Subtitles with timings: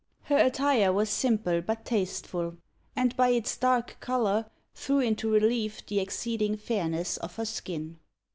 [0.23, 2.57] Her attire was simple but tasteful,
[2.95, 7.99] and by its dark colour threw into relief the exceeding fairness of her skin.